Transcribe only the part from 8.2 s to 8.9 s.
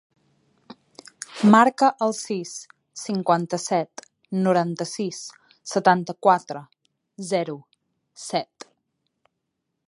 set.